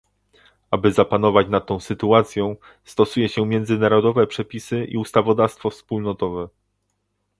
Aby 0.71 0.91
zapanować 0.91 1.49
nad 1.49 1.65
tą 1.65 1.79
sytuacją, 1.79 2.55
stosuje 2.83 3.29
się 3.29 3.45
międzynarodowe 3.45 4.27
przepisy 4.27 4.85
i 4.85 4.97
ustawodawstwo 4.97 5.69
wspólnotowe 5.69 6.49